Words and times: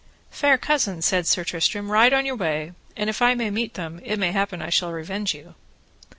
Fair 0.31 0.57
cousin, 0.57 0.99
said 0.99 1.27
Sir 1.27 1.43
Tristram, 1.43 1.91
ride 1.91 2.11
on 2.11 2.25
your 2.25 2.35
way, 2.35 2.71
and 2.97 3.07
if 3.07 3.21
I 3.21 3.35
may 3.35 3.51
meet 3.51 3.75
them 3.75 3.99
it 4.03 4.17
may 4.17 4.31
happen 4.31 4.59
I 4.59 4.71
shall 4.71 4.91
revenge 4.91 5.35
you. 5.35 5.53